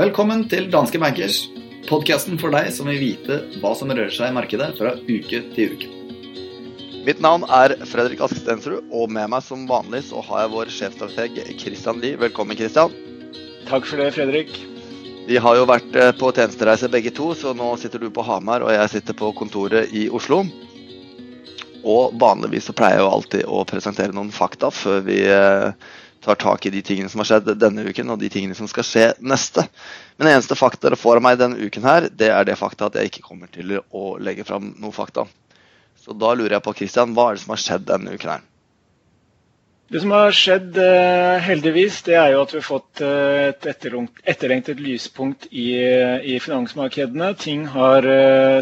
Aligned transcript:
Velkommen 0.00 0.46
til 0.48 0.70
Danske 0.72 0.96
Bankers, 0.96 1.42
podkasten 1.90 2.38
for 2.40 2.48
deg 2.56 2.70
som 2.72 2.88
vil 2.88 2.96
vite 3.02 3.36
hva 3.60 3.74
som 3.76 3.92
rører 3.92 4.08
seg 4.14 4.32
i 4.32 4.36
markedet 4.38 4.70
fra 4.78 4.94
uke 4.96 5.42
til 5.52 5.74
uke. 5.74 5.90
Mitt 7.04 7.20
navn 7.20 7.44
er 7.52 7.76
Fredrik 7.84 8.24
Ask 8.24 8.40
Stensrud, 8.40 8.88
og 8.88 9.12
med 9.12 9.28
meg 9.34 9.44
som 9.44 9.68
vanlig 9.68 10.06
så 10.08 10.24
har 10.24 10.46
jeg 10.46 10.52
vår 10.54 10.72
sjefstrateg 10.72 11.36
Christian 11.60 12.00
Lie. 12.00 12.16
Velkommen, 12.16 12.56
Christian. 12.56 12.96
Takk 13.68 13.84
for 13.84 14.00
det, 14.00 14.08
Fredrik. 14.16 14.56
Vi 15.28 15.36
har 15.36 15.60
jo 15.60 15.68
vært 15.68 16.00
eh, 16.00 16.14
på 16.16 16.32
tjenestereise 16.32 16.88
begge 16.88 17.12
to, 17.12 17.34
så 17.36 17.52
nå 17.52 17.74
sitter 17.76 18.00
du 18.00 18.08
på 18.08 18.24
Hamar 18.24 18.64
og 18.64 18.72
jeg 18.72 18.92
sitter 18.96 19.20
på 19.20 19.34
kontoret 19.36 19.92
i 19.92 20.08
Oslo. 20.08 20.46
Og 21.84 22.14
vanligvis 22.20 22.68
så 22.68 22.74
pleier 22.76 22.98
jeg 22.98 23.04
jo 23.04 23.10
alltid 23.14 23.48
å 23.48 23.64
presentere 23.68 24.14
noen 24.16 24.32
fakta 24.34 24.70
før 24.74 25.00
vi 25.06 25.20
eh, 25.24 25.70
tar 26.20 26.38
tak 26.40 26.66
i 26.66 26.72
de 26.74 26.82
tingene 26.84 27.08
som 27.08 27.22
har 27.22 27.30
skjedd 27.30 27.54
denne 27.60 27.86
uken, 27.88 28.12
og 28.12 28.20
de 28.20 28.30
tingene 28.32 28.56
som 28.56 28.68
skal 28.70 28.86
skje 28.86 29.06
neste. 29.20 29.64
Men 30.16 30.28
det 30.28 30.34
eneste 30.36 30.58
fakta 30.58 30.88
dere 30.88 31.00
får 31.00 31.20
av 31.20 31.26
meg 31.26 31.40
denne 31.40 31.60
uken 31.60 31.88
her, 31.88 32.10
det 32.12 32.28
er 32.34 32.46
det 32.48 32.58
fakta 32.60 32.90
at 32.90 33.00
jeg 33.00 33.10
ikke 33.12 33.24
kommer 33.30 33.50
til 33.52 33.78
å 33.80 34.14
legge 34.20 34.44
fram 34.48 34.74
noe 34.80 34.94
fakta. 34.94 35.26
Så 36.00 36.16
da 36.16 36.34
lurer 36.36 36.58
jeg 36.58 36.64
på, 36.64 36.76
Christian, 36.76 37.16
hva 37.16 37.30
er 37.30 37.36
det 37.36 37.44
som 37.44 37.54
har 37.54 37.64
skjedd 37.64 37.88
denne 37.88 38.14
uken 38.16 38.34
her? 38.34 38.46
Det 39.90 40.04
som 40.04 40.12
har 40.14 40.36
skjedd, 40.36 40.76
eh, 40.78 41.40
heldigvis, 41.42 41.96
det 42.06 42.14
er 42.14 42.36
jo 42.36 42.44
at 42.44 42.52
vi 42.54 42.60
har 42.60 42.68
fått 42.68 43.00
eh, 43.02 43.48
et 43.48 43.66
etterlengtet 43.66 44.78
lyspunkt 44.78 45.48
i, 45.50 45.72
i 45.82 46.36
finansmarkedene. 46.38 47.32
Ting 47.40 47.64
har 47.72 48.06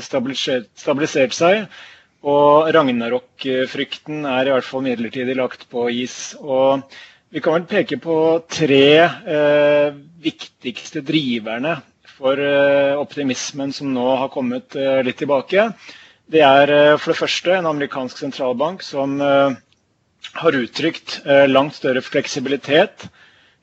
stabilisert, 0.06 0.70
stabilisert 0.78 1.36
seg. 1.36 1.66
Og 2.26 2.70
Ragnarok-frykten 2.74 4.24
er 4.26 4.48
i 4.48 4.54
hvert 4.56 4.66
fall 4.66 4.82
midlertidig 4.88 5.36
lagt 5.38 5.68
på 5.70 5.86
is. 5.92 6.34
Og 6.40 6.82
vi 7.30 7.42
kan 7.44 7.54
vel 7.58 7.68
peke 7.70 7.98
på 8.02 8.16
tre 8.50 8.82
eh, 9.06 9.94
viktigste 10.24 11.04
driverne 11.06 11.76
for 12.18 12.40
eh, 12.42 12.96
optimismen 12.98 13.70
som 13.76 13.92
nå 13.94 14.08
har 14.24 14.32
kommet 14.34 14.74
eh, 14.74 14.98
litt 15.06 15.20
tilbake. 15.22 15.68
Det 16.28 16.42
er 16.44 16.68
eh, 16.74 16.96
for 17.00 17.14
det 17.14 17.20
første 17.22 17.54
en 17.56 17.66
amerikansk 17.70 18.18
sentralbank 18.20 18.82
som 18.84 19.14
eh, 19.24 19.54
har 20.42 20.58
uttrykt 20.58 21.20
eh, 21.24 21.46
langt 21.48 21.78
større 21.78 22.02
fleksibilitet 22.04 23.06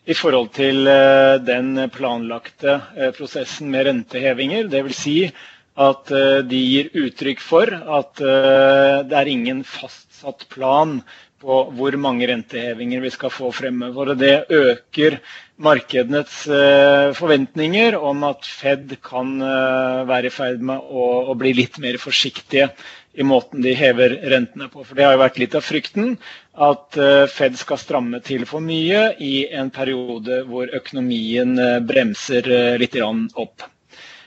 i 0.09 0.13
forhold 0.17 0.51
til 0.53 0.85
den 1.41 1.79
planlagte 1.89 2.75
prosessen 3.17 3.71
med 3.73 3.87
rentehevinger. 3.87 4.67
Dvs. 4.69 4.99
Si 5.01 5.15
at 5.75 6.07
de 6.47 6.59
gir 6.61 6.87
uttrykk 6.95 7.41
for 7.43 7.67
at 7.99 8.21
det 8.21 9.17
er 9.19 9.27
ingen 9.27 9.59
fastsatt 9.67 10.45
plan 10.53 11.01
på 11.45 11.57
hvor 11.77 11.95
mange 12.01 12.27
rentehevinger 12.29 13.03
vi 13.03 13.11
skal 13.13 13.33
få 13.33 13.51
fremover. 13.53 14.13
Det 14.17 14.45
øker 14.49 15.19
markedenes 15.61 16.43
eh, 16.51 17.13
forventninger 17.15 17.95
om 17.95 18.23
at 18.27 18.47
Fed 18.49 18.97
kan 19.05 19.35
eh, 19.41 20.03
være 20.09 20.29
i 20.29 20.33
ferd 20.33 20.63
med 20.65 20.81
å, 20.91 21.35
bli 21.39 21.53
litt 21.61 21.79
mer 21.83 21.99
forsiktige 22.01 22.69
i 23.15 23.23
måten 23.23 23.63
de 23.63 23.75
hever 23.77 24.17
rentene 24.33 24.67
på. 24.71 24.83
For 24.83 24.97
Det 24.97 25.05
har 25.05 25.15
jo 25.15 25.23
vært 25.23 25.39
litt 25.39 25.55
av 25.55 25.63
frykten 25.67 26.17
at 26.69 26.99
eh, 26.99 27.27
Fed 27.31 27.59
skal 27.61 27.79
stramme 27.81 28.23
til 28.25 28.47
for 28.49 28.63
mye 28.63 29.07
i 29.23 29.47
en 29.51 29.71
periode 29.75 30.43
hvor 30.49 30.71
økonomien 30.75 31.55
bremser 31.87 32.51
litt 32.81 32.99
opp. 33.05 33.69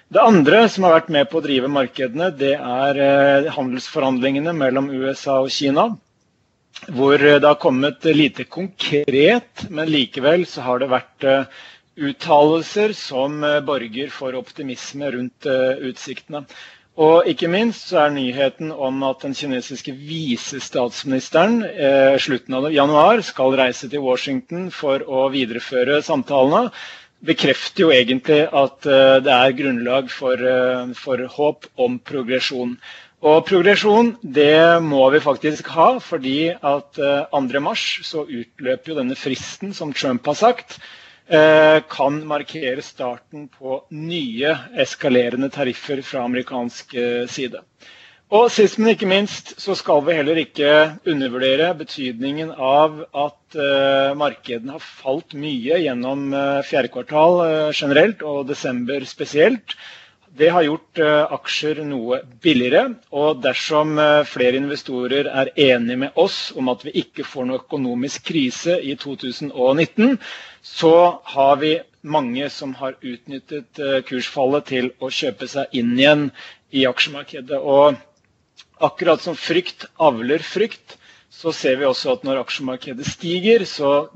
Det 0.09 0.21
andre 0.25 0.63
som 0.73 0.87
har 0.87 0.95
vært 0.99 1.11
med 1.13 1.29
på 1.29 1.39
å 1.41 1.45
drive 1.45 1.69
markedene, 1.69 2.31
det 2.33 2.55
er 2.57 3.49
handelsforhandlingene 3.53 4.55
mellom 4.57 4.89
USA 4.95 5.41
og 5.45 5.51
Kina 5.53 5.91
hvor 6.87 7.19
det 7.19 7.45
har 7.45 7.59
kommet 7.61 8.05
lite 8.05 8.45
konkret, 8.45 9.67
men 9.71 9.91
likevel 9.91 10.47
så 10.47 10.63
har 10.67 10.79
det 10.81 10.91
vært 10.93 11.27
eh, 11.27 11.49
uttalelser 11.99 12.95
som 12.97 13.43
eh, 13.45 13.61
borger 13.67 14.13
for 14.15 14.37
optimisme 14.39 15.11
rundt 15.15 15.49
eh, 15.51 15.81
utsiktene. 15.91 16.45
Og 16.99 17.29
ikke 17.31 17.51
minst 17.51 17.93
så 17.93 18.01
er 18.05 18.15
nyheten 18.15 18.73
om 18.75 19.03
at 19.07 19.23
den 19.23 19.35
kinesiske 19.39 19.93
visestatsministeren 19.95 21.61
eh, 21.67 22.17
slutten 22.19 22.57
av 22.59 22.71
januar 22.75 23.23
skal 23.27 23.55
reise 23.59 23.91
til 23.91 24.03
Washington 24.03 24.71
for 24.75 25.05
å 25.07 25.29
videreføre 25.35 26.01
samtalene, 26.07 26.73
bekrefter 27.27 27.83
jo 27.87 27.91
egentlig 27.95 28.45
at 28.47 28.87
eh, 28.87 29.19
det 29.25 29.33
er 29.35 29.55
grunnlag 29.59 30.11
for, 30.13 30.39
eh, 30.39 30.93
for 30.99 31.23
håp 31.35 31.67
om 31.81 31.99
progresjon. 31.99 32.77
Og 33.27 33.41
progresjon 33.49 34.13
det 34.23 34.79
må 34.85 35.09
vi 35.11 35.21
faktisk 35.25 35.67
ha, 35.75 35.89
fordi 36.03 36.53
at 36.55 37.01
2.3 37.01 37.59
eh, 37.73 37.85
så 38.07 38.23
utløper 38.29 38.93
jo 38.93 38.99
denne 39.01 39.19
fristen 39.19 39.75
som 39.75 39.93
Trump 39.93 40.27
har 40.31 40.39
sagt, 40.47 40.79
kan 41.29 42.15
markere 42.25 42.81
starten 42.81 43.43
på 43.53 43.75
nye 43.93 44.55
eskalerende 44.81 45.51
tariffer 45.53 46.01
fra 46.01 46.23
amerikansk 46.25 46.95
side. 47.29 47.61
Og 48.29 48.51
sist, 48.53 48.77
men 48.77 48.91
ikke 48.93 49.07
minst, 49.09 49.55
så 49.57 49.73
skal 49.73 50.03
vi 50.05 50.13
heller 50.19 50.37
ikke 50.37 50.73
undervurdere 51.09 51.71
betydningen 51.79 52.51
av 52.53 52.99
at 53.17 53.57
uh, 53.57 54.13
markedene 54.21 54.75
har 54.75 54.83
falt 54.85 55.33
mye 55.33 55.79
gjennom 55.81 56.27
uh, 56.37 56.59
fjerde 56.69 56.91
kvartal 56.93 57.39
uh, 57.41 57.71
generelt, 57.73 58.21
og 58.21 58.43
desember 58.51 59.07
spesielt. 59.09 59.73
Det 60.39 60.51
har 60.53 60.67
gjort 60.67 61.01
aksjer 61.35 61.81
noe 61.89 62.19
billigere. 62.45 62.99
Og 63.17 63.41
dersom 63.43 63.97
flere 64.29 64.61
investorer 64.61 65.27
er 65.33 65.49
enige 65.57 65.97
med 66.05 66.21
oss 66.21 66.53
om 66.55 66.69
at 66.71 66.85
vi 66.85 66.93
ikke 67.01 67.25
får 67.27 67.49
noe 67.49 67.63
økonomisk 67.63 68.29
krise 68.29 68.77
i 68.77 68.93
2019, 69.01 70.19
så 70.63 70.93
har 71.33 71.57
vi 71.65 71.73
mange 72.05 72.53
som 72.55 72.77
har 72.79 72.95
utnyttet 73.01 73.83
kursfallet 74.07 74.69
til 74.69 74.93
å 75.01 75.11
kjøpe 75.11 75.49
seg 75.51 75.75
inn 75.81 75.97
igjen 75.97 76.29
i 76.77 76.85
aksjemarkedet. 76.87 77.59
Og 77.59 77.97
akkurat 78.85 79.23
som 79.23 79.37
frykt 79.37 79.87
avler 79.97 80.43
frykt, 80.45 80.97
så 81.31 81.53
ser 81.53 81.77
vi 81.81 81.87
også 81.89 82.17
at 82.17 82.25
når 82.27 82.43
aksjemarkedet 82.43 83.07
stiger, 83.07 83.65
så 83.69 84.09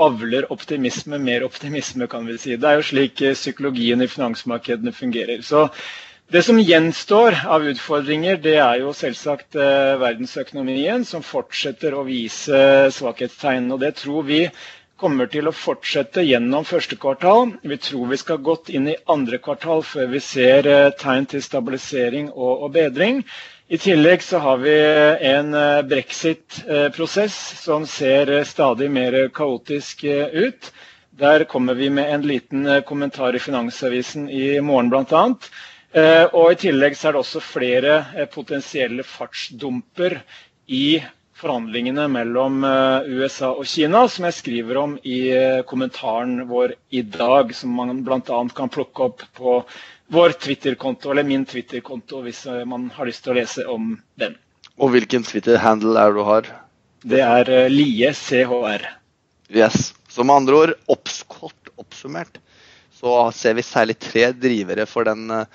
avler 0.00 0.48
optimisme 0.52 1.18
mer 1.20 1.44
optimisme, 1.46 2.08
kan 2.08 2.26
vi 2.26 2.38
si. 2.40 2.56
Det 2.56 2.68
er 2.68 2.80
jo 2.80 2.88
slik 2.88 3.20
eh, 3.22 3.36
psykologien 3.36 4.02
i 4.02 4.08
finansmarkedene 4.10 4.92
fungerer. 4.96 5.42
Så 5.44 5.68
det 6.32 6.42
som 6.46 6.60
gjenstår 6.60 7.36
av 7.44 7.66
utfordringer, 7.68 8.38
det 8.40 8.56
er 8.56 8.78
jo 8.80 8.94
selvsagt 8.96 9.58
eh, 9.60 9.94
verdensøkonomien, 10.00 11.04
som 11.04 11.24
fortsetter 11.24 11.92
å 11.92 12.06
vise 12.08 12.62
svakhetstegn. 12.96 13.68
Og 13.74 13.82
det 13.84 13.94
tror 14.00 14.24
vi 14.30 14.46
kommer 15.02 15.26
til 15.28 15.50
å 15.50 15.54
fortsette 15.56 16.22
gjennom 16.24 16.64
første 16.68 16.96
kvartal. 17.00 17.56
Vi 17.66 17.76
tror 17.84 18.08
vi 18.12 18.20
skal 18.20 18.40
godt 18.44 18.70
inn 18.72 18.86
i 18.92 18.98
andre 19.12 19.40
kvartal 19.42 19.82
før 19.84 20.12
vi 20.14 20.22
ser 20.24 20.68
eh, 20.70 20.92
tegn 21.00 21.28
til 21.32 21.44
stabilisering 21.44 22.30
og, 22.32 22.68
bedring. 22.76 23.24
I 23.72 23.78
tillegg 23.80 24.20
så 24.22 24.36
har 24.38 24.56
vi 24.60 24.72
en 25.24 25.54
eh, 25.56 25.78
brexit-prosess 25.88 27.36
som 27.62 27.86
ser 27.88 28.28
eh, 28.28 28.42
stadig 28.44 28.90
mer 28.92 29.14
kaotisk 29.32 30.02
eh, 30.04 30.26
ut. 30.28 30.68
Der 31.16 31.44
kommer 31.48 31.74
vi 31.78 31.88
med 31.90 32.10
en 32.14 32.26
liten 32.28 32.68
kommentar 32.84 33.36
i 33.36 33.40
Finansavisen 33.40 34.28
i 34.30 34.60
morgen 34.60 34.90
bl.a. 34.92 35.22
Og 36.32 36.52
I 36.52 36.58
tillegg 36.66 36.96
så 36.96 37.08
er 37.10 37.16
det 37.16 37.20
også 37.22 37.40
flere 37.44 37.96
potensielle 38.32 39.04
fartsdumper 39.04 40.18
i 40.72 41.00
forhandlingene 41.42 42.06
mellom 42.08 42.62
USA 42.62 43.50
og 43.50 43.66
Kina, 43.66 44.04
som 44.08 44.28
jeg 44.28 44.36
skriver 44.38 44.78
om 44.78 44.94
i 45.02 45.18
kommentaren 45.66 46.44
vår 46.46 46.76
i 46.94 47.02
dag, 47.02 47.50
som 47.58 47.74
man 47.74 48.04
bl.a. 48.06 48.38
kan 48.54 48.70
plukke 48.70 49.08
opp 49.10 49.24
på 49.34 49.56
vår 50.12 50.32
Twitter-konto, 50.32 51.10
eller 51.10 51.24
min 51.24 51.44
Twitter-konto, 51.48 52.20
hvis 52.26 52.44
eh, 52.46 52.64
man 52.68 52.90
har 52.92 53.08
lyst 53.08 53.24
til 53.24 53.32
å 53.32 53.38
lese 53.38 53.64
om 53.70 53.94
den. 54.20 54.36
Og 54.76 54.92
hvilken 54.92 55.24
Twitter-handle 55.24 55.96
er 56.00 56.12
det 56.12 56.20
du 56.20 56.26
har? 56.28 56.50
Det 57.14 57.22
er 57.24 57.50
Lie 57.72 58.12
CHR. 58.14 58.84
Yes. 59.48 59.92
Så 60.12 60.24
med 60.24 60.42
andre 60.42 60.58
ord, 60.58 60.74
kort 61.32 61.72
oppsummert, 61.80 62.36
så 62.92 63.30
ser 63.34 63.56
vi 63.56 63.64
særlig 63.64 63.96
tre 64.04 64.28
drivere 64.36 64.84
for 64.86 65.08
den, 65.08 65.24
eh, 65.30 65.46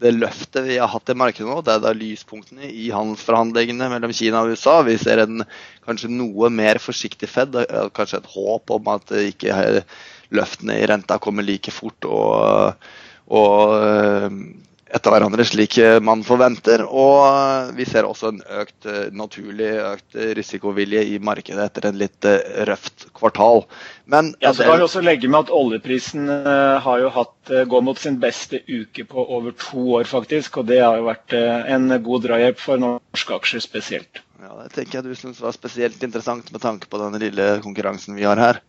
det 0.00 0.14
løftet 0.16 0.64
vi 0.66 0.78
har 0.80 0.88
hatt 0.88 1.12
i 1.12 1.16
markedet 1.18 1.48
nå. 1.48 1.58
Det 1.64 1.74
er 1.74 1.82
da 1.84 1.92
lyspunktene 1.96 2.70
i 2.70 2.88
handelsforhandlingene 2.94 3.90
mellom 3.92 4.14
Kina 4.16 4.44
og 4.44 4.54
USA. 4.54 4.78
Vi 4.86 4.96
ser 5.00 5.24
en 5.24 5.44
kanskje 5.86 6.10
noe 6.12 6.48
mer 6.52 6.80
forsiktig 6.82 7.28
Fed, 7.30 7.58
kanskje 7.96 8.22
et 8.22 8.32
håp 8.32 8.72
om 8.76 8.90
at 8.94 9.12
ikke 9.20 9.84
løftene 10.34 10.78
i 10.80 10.88
renta 10.88 11.18
kommer 11.22 11.46
like 11.46 11.74
fort. 11.74 12.08
og 12.08 12.74
og 13.30 14.32
etter 14.90 15.14
hverandre 15.14 15.44
slik 15.46 15.78
man 16.02 16.24
forventer. 16.26 16.82
Og 16.86 17.72
vi 17.76 17.86
ser 17.88 18.08
også 18.08 18.32
en 18.32 18.40
økt 18.60 18.88
naturlig 19.16 19.70
økt 19.84 20.18
risikovilje 20.38 21.04
i 21.14 21.18
markedet 21.22 21.68
etter 21.68 21.88
en 21.90 22.00
litt 22.00 22.28
røft 22.70 23.08
kvartal. 23.16 23.64
Men 24.10 24.32
ja, 24.42 24.54
så 24.54 24.66
kan 24.66 24.80
vi 24.80 24.86
også 24.88 25.04
legge 25.06 25.30
med 25.30 25.46
at 25.46 25.52
oljeprisen 25.54 26.26
har 26.84 27.04
jo 27.04 27.12
hatt, 27.14 27.54
går 27.70 27.84
mot 27.86 28.00
sin 28.00 28.18
beste 28.22 28.62
uke 28.66 29.06
på 29.06 29.26
over 29.26 29.54
to 29.58 29.84
år, 30.00 30.08
faktisk. 30.10 30.60
Og 30.62 30.70
det 30.70 30.80
har 30.82 30.98
jo 30.98 31.06
vært 31.10 31.36
en 31.36 31.94
god 32.02 32.26
drahjelp 32.26 32.58
for 32.60 32.82
norske 32.82 33.38
aksjer 33.38 33.62
spesielt. 33.64 34.24
Ja, 34.40 34.56
Det 34.64 34.72
tenker 34.72 34.98
jeg 34.98 35.10
du 35.10 35.18
syns 35.18 35.40
var 35.42 35.52
spesielt 35.52 36.02
interessant 36.02 36.48
med 36.52 36.62
tanke 36.64 36.88
på 36.88 37.00
den 37.02 37.18
lille 37.20 37.52
konkurransen 37.64 38.16
vi 38.16 38.24
har 38.24 38.40
her. 38.40 38.60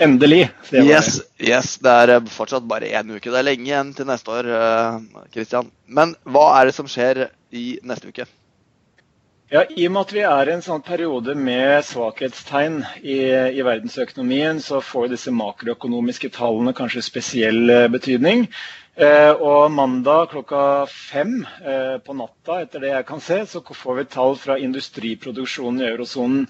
Endelig. 0.00 0.48
Yes, 0.72 1.20
yes, 1.36 1.74
det 1.84 1.92
er 2.04 2.14
eh, 2.16 2.28
fortsatt 2.32 2.66
bare 2.68 2.88
én 2.88 3.12
uke. 3.12 3.28
Det 3.28 3.38
er 3.40 3.46
lenge 3.46 3.68
igjen 3.68 3.94
til 3.96 4.08
neste 4.08 4.32
år, 4.32 4.50
Kristian. 5.34 5.68
Eh, 5.68 5.94
Men 6.00 6.14
hva 6.24 6.46
er 6.58 6.70
det 6.70 6.76
som 6.78 6.88
skjer 6.88 7.26
i 7.52 7.66
neste 7.84 8.08
uke? 8.08 8.26
Ja, 9.50 9.64
I 9.66 9.88
og 9.88 9.92
med 9.96 10.04
at 10.04 10.12
vi 10.14 10.20
er 10.22 10.46
i 10.46 10.52
en 10.54 10.60
sånn 10.62 10.82
periode 10.86 11.34
med 11.34 11.82
svakhetstegn 11.82 12.84
i, 13.02 13.16
i 13.58 13.64
verdensøkonomien, 13.66 14.60
så 14.62 14.78
får 14.78 15.08
disse 15.10 15.32
makroøkonomiske 15.34 16.30
tallene 16.36 16.70
kanskje 16.78 17.02
spesiell 17.02 17.64
eh, 17.74 17.88
betydning. 17.90 18.44
Eh, 18.94 19.32
og 19.34 19.72
mandag 19.74 20.30
klokka 20.36 20.62
fem 20.86 21.40
eh, 21.66 21.96
på 21.98 22.14
natta, 22.14 22.60
etter 22.62 22.84
det 22.84 22.92
jeg 22.92 23.08
kan 23.10 23.24
se, 23.26 23.40
så 23.50 23.64
får 23.64 23.98
vi 23.98 24.06
tall 24.14 24.38
fra 24.38 24.54
industriproduksjonen 24.62 25.82
i 25.82 25.90
eurosonen. 25.96 26.46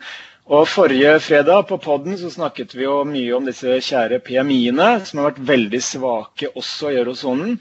Og 0.50 0.64
Forrige 0.66 1.12
fredag 1.22 1.68
på 1.70 1.76
podden 1.78 2.16
så 2.18 2.26
snakket 2.34 2.72
vi 2.74 2.82
jo 2.82 2.94
mye 3.06 3.34
om 3.36 3.44
disse 3.46 3.76
kjære 3.86 4.16
PMI-ene, 4.28 4.86
som 5.06 5.20
har 5.20 5.28
vært 5.28 5.44
veldig 5.50 5.80
svake 5.88 6.48
også 6.58 6.90
i 6.90 6.96
eurosonen. 6.98 7.52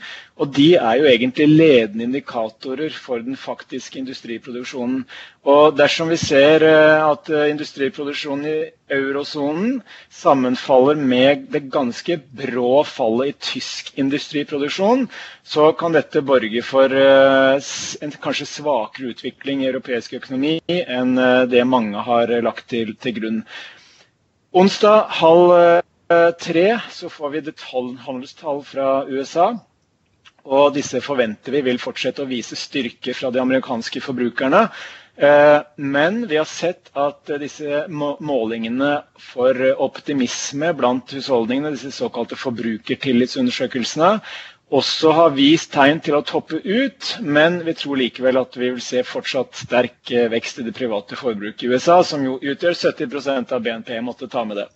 Og 0.41 0.49
de 0.57 0.65
er 0.79 0.97
jo 0.97 1.05
egentlig 1.11 1.45
ledende 1.51 2.07
indikatorer 2.07 2.95
for 2.97 3.21
den 3.21 3.37
faktiske 3.37 4.01
industriproduksjonen. 4.01 5.03
Og 5.47 5.71
dersom 5.79 6.09
vi 6.11 6.17
ser 6.19 6.63
eh, 6.67 6.99
at 7.07 7.29
eh, 7.31 7.45
industriproduksjonen 7.53 8.45
i 8.49 8.55
eurosonen 8.91 9.77
sammenfaller 10.11 10.99
med 10.99 11.45
det 11.53 11.61
ganske 11.71 12.17
brå 12.35 12.81
fallet 12.83 13.31
i 13.31 13.37
tysk 13.53 13.93
industriproduksjon, 14.03 15.05
så 15.47 15.69
kan 15.79 15.95
dette 15.95 16.21
borge 16.27 16.59
for 16.67 16.91
eh, 16.91 17.55
en 18.03 18.11
kanskje 18.19 18.49
svakere 18.51 19.13
utvikling 19.13 19.63
i 19.63 19.69
europeisk 19.71 20.17
økonomi 20.19 20.57
enn 20.67 21.15
det 21.49 21.63
mange 21.67 22.03
har 22.03 22.35
lagt 22.43 22.67
til, 22.75 22.91
til 22.99 23.15
grunn. 23.21 23.39
Onsdag 24.51 25.07
halv 25.21 25.81
tre 26.41 26.67
så 26.91 27.07
får 27.13 27.29
vi 27.37 27.45
detaljhandelstall 27.47 28.63
fra 28.65 28.91
USA. 29.07 29.53
Og 30.49 30.71
disse 30.73 30.97
forventer 31.03 31.53
vi 31.53 31.61
vil 31.67 31.77
fortsette 31.81 32.23
å 32.23 32.29
vise 32.29 32.57
styrke 32.57 33.13
fra 33.13 33.29
de 33.33 33.41
amerikanske 33.43 34.01
forbrukerne. 34.01 34.63
Eh, 35.19 35.61
men 35.75 36.27
vi 36.27 36.37
har 36.39 36.47
sett 36.47 36.91
at 36.95 37.27
disse 37.41 37.81
målingene 37.91 38.91
for 39.19 39.57
optimisme 39.83 40.71
blant 40.77 41.11
husholdningene, 41.11 41.73
disse 41.75 41.91
såkalte 41.91 42.37
forbrukertillitsundersøkelsene, 42.39 44.13
også 44.69 45.11
har 45.17 45.33
vist 45.35 45.71
tegn 45.73 45.99
til 46.05 46.15
å 46.15 46.23
toppe 46.23 46.61
ut, 46.63 47.15
men 47.25 47.59
vi 47.65 47.73
tror 47.75 47.99
likevel 47.99 48.37
at 48.39 48.55
vi 48.55 48.69
vil 48.69 48.83
se 48.85 49.01
fortsatt 49.03 49.57
sterk 49.65 50.11
eh, 50.13 50.29
vekst 50.31 50.61
i 50.61 50.67
det 50.67 50.75
private 50.77 51.17
forbruket 51.19 51.65
i 51.65 51.71
USA, 51.73 51.99
som 52.05 52.23
jo 52.23 52.37
utgjør 52.39 52.77
70% 52.77 53.55
av 53.57 53.65
BNP. 53.65 53.95
Måtte 54.05 54.29
ta 54.31 54.45
med 54.47 54.61
det. 54.61 54.69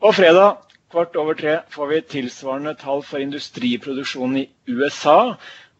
Og 0.00 0.14
fredag 0.16 0.62
kvart 0.94 1.16
over 1.18 1.36
tre 1.36 1.58
får 1.74 1.90
vi 1.90 2.04
tilsvarende 2.14 2.76
tall 2.78 3.02
for 3.02 3.20
industriproduksjonen 3.20 4.44
i 4.44 4.48
USA. 4.70 5.34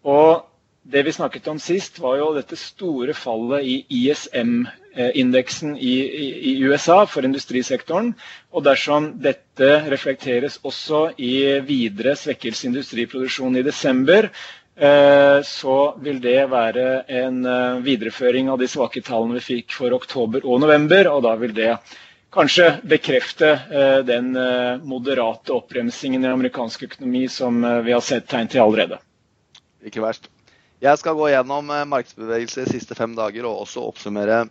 Og 0.05 0.45
det 0.85 1.03
vi 1.03 1.13
snakket 1.13 1.47
om 1.49 1.59
sist, 1.59 1.99
var 1.99 2.19
jo 2.21 2.33
dette 2.37 2.57
store 2.61 3.15
fallet 3.17 3.65
i 3.65 3.75
ISM-indeksen 3.89 5.77
i, 5.81 5.95
i, 6.05 6.27
i, 6.51 6.53
USA 6.61 7.07
for 7.09 7.25
industrisektoren. 7.25 8.11
Og 8.53 8.67
dersom 8.67 9.15
dette 9.25 9.71
reflekteres 9.89 10.59
også 10.63 11.07
i 11.17 11.33
videre 11.65 12.13
svekkelse 12.21 12.69
industriproduksjon 12.69 13.57
i 13.57 13.65
desember, 13.65 14.29
eh, 14.77 15.39
så 15.49 15.79
vil 16.05 16.21
det 16.21 16.43
være 16.53 16.87
en 17.23 17.41
eh, 17.49 17.81
videreføring 17.89 18.53
av 18.53 18.61
de 18.61 18.69
svake 18.69 19.01
tallene 19.09 19.41
vi 19.41 19.47
fikk 19.55 19.79
for 19.79 19.97
oktober 19.97 20.45
og 20.45 20.61
november. 20.67 21.09
Og 21.15 21.25
da 21.25 21.33
vil 21.41 21.57
det 21.57 21.71
kanskje 22.35 22.69
bekrefte 22.85 23.55
eh, 23.57 23.97
den 24.05 24.37
moderate 24.85 25.57
oppbremsingen 25.57 26.29
i 26.29 26.35
amerikansk 26.37 26.91
økonomi 26.91 27.25
som 27.33 27.65
vi 27.89 27.97
har 27.97 28.05
sett 28.05 28.29
tegn 28.29 28.53
til 28.53 28.67
allerede. 28.69 29.01
Ikke 29.89 30.05
verst. 30.05 30.34
Jeg 30.85 31.01
skal 31.01 31.17
gå 31.17 31.31
gjennom 31.33 31.71
eh, 31.73 31.87
markedsbevegelser 31.89 32.67
de 32.67 32.77
siste 32.77 32.97
fem 32.99 33.15
dager 33.17 33.47
og 33.49 33.63
også 33.65 33.87
oppsummere 33.89 34.43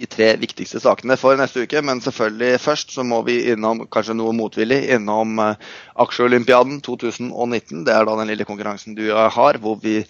de 0.00 0.06
tre 0.08 0.28
viktigste 0.38 0.78
sakene 0.80 1.16
for 1.18 1.38
neste 1.38 1.64
uke. 1.66 1.80
Men 1.82 2.02
selvfølgelig 2.04 2.60
først 2.62 2.94
så 2.94 3.02
må 3.06 3.18
vi 3.26 3.40
innom 3.50 3.82
kanskje 3.90 4.14
noe 4.14 4.34
motvillig 4.36 4.84
innom 4.94 5.40
eh, 5.42 5.72
Aksjeolympiaden 6.04 6.78
2019. 6.86 7.82
Det 7.88 7.96
er 7.96 8.06
da 8.06 8.14
den 8.20 8.30
lille 8.30 8.46
konkurransen 8.46 8.94
du 8.94 9.08
har, 9.10 9.58
hvor 9.58 9.80
vi 9.82 10.04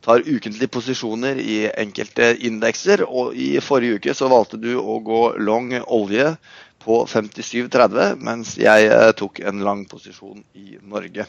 tar 0.00 0.24
ukentlige 0.24 0.72
posisjoner 0.72 1.36
i 1.44 1.60
enkelte 1.68 2.32
indekser. 2.48 3.04
Og 3.04 3.36
i 3.36 3.52
forrige 3.60 4.00
uke 4.00 4.16
så 4.16 4.32
valgte 4.32 4.60
du 4.62 4.72
å 4.80 4.96
gå 5.04 5.22
long 5.44 5.74
olje 5.84 6.32
på 6.80 7.02
57,30, 7.04 8.16
mens 8.24 8.56
jeg 8.56 8.88
eh, 8.88 9.10
tok 9.12 9.44
en 9.44 9.60
lang 9.66 9.84
posisjon 9.90 10.40
i 10.56 10.78
Norge. 10.80 11.28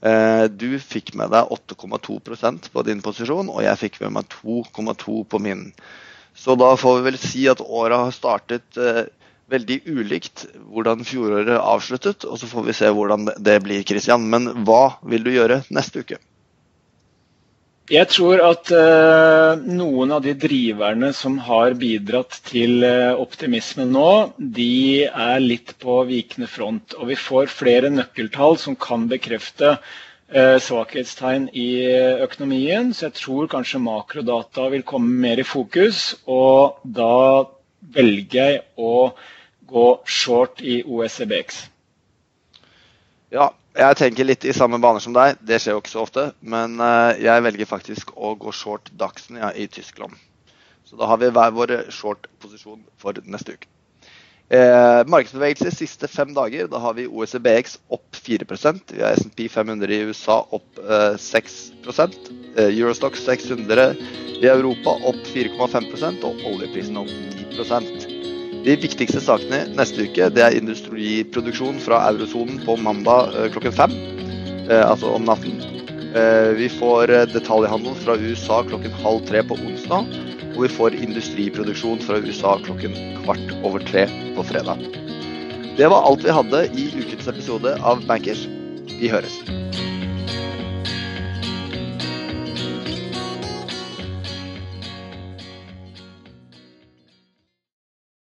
Eh, 0.00 0.44
du 0.50 0.78
fikk 0.78 1.14
med 1.18 1.32
deg 1.34 1.50
8,2% 1.54 2.70
på 2.72 2.84
din 2.86 3.02
posisjon, 3.02 3.50
og 3.50 3.64
jeg 3.64 3.80
fikk 3.80 4.00
med 4.04 4.18
meg 4.18 4.28
2,2 4.36 5.22
på 5.26 5.40
min. 5.42 5.68
Så 6.38 6.54
da 6.58 6.70
får 6.78 6.98
vi 6.98 7.06
vel 7.08 7.18
si 7.18 7.48
at 7.50 7.62
året 7.64 7.98
har 7.98 8.14
startet 8.14 8.78
eh, 8.78 9.06
veldig 9.50 9.80
ulikt 9.88 10.46
hvordan 10.70 11.02
fjoråret 11.08 11.58
avsluttet. 11.58 12.26
Og 12.28 12.38
så 12.38 12.50
får 12.50 12.68
vi 12.68 12.76
se 12.78 12.90
hvordan 12.94 13.32
det 13.42 13.58
blir, 13.64 13.82
Christian. 13.88 14.28
Men 14.30 14.52
hva 14.68 15.00
vil 15.02 15.26
du 15.26 15.32
gjøre 15.34 15.62
neste 15.74 16.04
uke? 16.04 16.20
Jeg 17.88 18.04
tror 18.12 18.42
at 18.44 18.68
uh, 18.68 19.56
noen 19.64 20.10
av 20.12 20.20
de 20.20 20.34
driverne 20.36 21.08
som 21.16 21.38
har 21.40 21.72
bidratt 21.80 22.34
til 22.44 22.82
uh, 22.84 23.16
optimisme 23.16 23.86
nå, 23.88 24.10
de 24.36 25.06
er 25.08 25.40
litt 25.40 25.72
på 25.80 25.94
vikende 26.10 26.50
front. 26.52 26.92
Og 27.00 27.08
vi 27.08 27.16
får 27.16 27.48
flere 27.48 27.88
nøkkeltall 27.94 28.58
som 28.60 28.76
kan 28.76 29.06
bekrefte 29.08 29.70
uh, 29.78 30.58
svakhetstegn 30.60 31.48
i 31.56 31.68
økonomien. 32.26 32.92
Så 32.92 33.06
jeg 33.08 33.16
tror 33.22 33.48
kanskje 33.54 33.80
makrodata 33.86 34.68
vil 34.74 34.84
komme 34.84 35.16
mer 35.24 35.40
i 35.40 35.48
fokus. 35.48 36.10
Og 36.28 36.84
da 36.84 37.48
velger 37.96 38.36
jeg 38.52 38.60
å 38.76 39.14
gå 39.72 39.86
short 40.04 40.60
i 40.60 40.82
OECBX. 40.84 41.64
Ja, 43.32 43.48
jeg 43.78 43.98
tenker 44.00 44.26
litt 44.26 44.44
i 44.48 44.54
samme 44.56 44.80
baner 44.82 45.02
som 45.02 45.14
deg. 45.14 45.38
Det 45.40 45.60
skjer 45.62 45.76
jo 45.76 45.82
ikke 45.82 45.94
så 45.94 46.04
ofte. 46.04 46.26
Men 46.40 46.78
eh, 46.82 47.22
jeg 47.28 47.44
velger 47.46 47.70
faktisk 47.70 48.12
å 48.16 48.34
gå 48.40 48.54
short 48.54 48.90
Dagsen 48.98 49.38
ja, 49.40 49.52
i 49.54 49.68
Tyskland. 49.70 50.16
Så 50.88 50.98
da 50.98 51.08
har 51.10 51.20
vi 51.20 51.30
hver 51.30 51.52
vår 51.54 51.74
short-posisjon 51.92 52.80
for 52.98 53.20
neste 53.28 53.58
uke. 53.58 53.70
Eh, 54.48 55.02
Markedsbevegelse 55.12 55.74
siste 55.76 56.08
fem 56.08 56.32
dager. 56.34 56.70
Da 56.72 56.80
har 56.80 56.96
vi 56.96 57.06
OECBX 57.06 57.78
opp 57.92 58.16
4% 58.16 58.94
Vi 58.96 59.04
har 59.04 59.18
SMP 59.20 59.44
500 59.52 59.92
i 59.92 60.00
USA 60.08 60.40
opp 60.50 60.80
eh, 60.80 61.16
6 61.20 61.58
eh, 61.84 62.70
Eurostock 62.70 63.16
600 63.16 63.90
i 64.40 64.46
Europa 64.48 64.96
opp 65.04 65.20
4,5% 65.34 66.24
og 66.24 66.46
oljeprisen 66.54 66.96
opp 66.96 67.12
10 67.12 68.17
de 68.64 68.74
viktigste 68.80 69.20
sakene 69.22 69.62
neste 69.78 70.08
uke 70.08 70.28
det 70.34 70.42
er 70.44 70.56
industriproduksjon 70.58 71.78
fra 71.82 72.00
eurosonen 72.10 72.58
på 72.64 72.76
mandag 72.82 73.34
eh, 73.34 73.50
klokken 73.54 73.74
fem. 73.74 73.94
Eh, 74.68 74.82
altså 74.82 75.12
om 75.14 75.26
natten. 75.28 75.60
Eh, 76.16 76.50
vi 76.58 76.70
får 76.72 77.12
detaljhandel 77.34 77.94
fra 78.02 78.16
USA 78.18 78.62
klokken 78.66 78.96
halv 79.04 79.22
tre 79.28 79.44
på 79.46 79.58
onsdag. 79.62 80.10
Og 80.56 80.64
vi 80.66 80.72
får 80.74 80.96
industriproduksjon 80.98 82.02
fra 82.02 82.18
USA 82.24 82.56
klokken 82.64 82.96
kvart 83.22 83.54
over 83.62 83.84
tre 83.92 84.08
på 84.34 84.46
fredag. 84.50 84.82
Det 85.78 85.86
var 85.86 86.02
alt 86.02 86.26
vi 86.26 86.34
hadde 86.34 86.64
i 86.74 86.90
ukens 86.98 87.30
episode 87.30 87.78
av 87.86 88.02
Bankers. 88.10 88.48
Vi 88.98 89.12
høres. 89.12 89.38